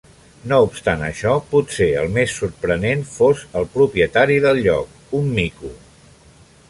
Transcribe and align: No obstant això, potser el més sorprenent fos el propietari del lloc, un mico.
No 0.51 0.57
obstant 0.67 1.03
això, 1.07 1.33
potser 1.51 1.89
el 2.03 2.09
més 2.15 2.33
sorprenent 2.39 3.05
fos 3.11 3.43
el 3.61 3.69
propietari 3.77 4.39
del 4.47 4.63
lloc, 4.69 4.97
un 5.21 5.31
mico. 5.41 5.71